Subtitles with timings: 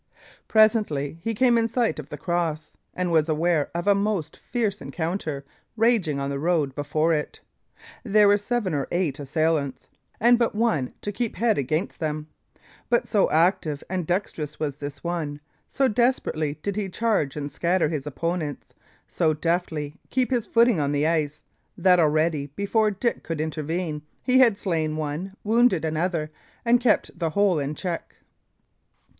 [0.47, 4.81] Presently he came in sight of the cross, and was aware of a most fierce
[4.81, 5.45] encounter
[5.77, 7.39] raging on the road before it.
[8.03, 12.25] There were seven or eight assailants, and but one to keep head against them;
[12.89, 17.87] but so active and dexterous was this one, so desperately did he charge and scatter
[17.87, 18.73] his opponents,
[19.07, 21.41] so deftly keep his footing on the ice,
[21.77, 26.31] that already, before Dick could intervene, he had slain one, wounded another,
[26.65, 28.15] and kept the whole in check.